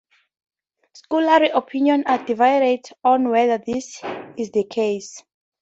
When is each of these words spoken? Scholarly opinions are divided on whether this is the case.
Scholarly 0.95 1.49
opinions 1.51 2.05
are 2.07 2.25
divided 2.25 2.79
on 3.03 3.29
whether 3.29 3.59
this 3.59 4.01
is 4.35 4.49
the 4.49 4.63
case. 4.63 5.23